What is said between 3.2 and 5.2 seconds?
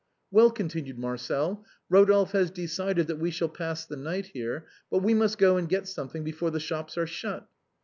shall pass the night here, but we